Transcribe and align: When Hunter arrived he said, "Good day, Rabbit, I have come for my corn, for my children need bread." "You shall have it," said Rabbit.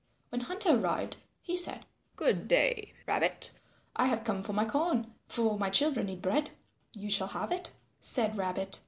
When 0.29 0.41
Hunter 0.41 0.79
arrived 0.81 1.17
he 1.43 1.55
said, 1.55 1.85
"Good 2.15 2.47
day, 2.47 2.93
Rabbit, 3.05 3.51
I 3.95 4.07
have 4.07 4.23
come 4.23 4.41
for 4.41 4.51
my 4.51 4.65
corn, 4.65 5.13
for 5.27 5.59
my 5.59 5.69
children 5.69 6.07
need 6.07 6.23
bread." 6.23 6.49
"You 6.95 7.11
shall 7.11 7.27
have 7.27 7.51
it," 7.51 7.71
said 7.99 8.35
Rabbit. 8.35 8.79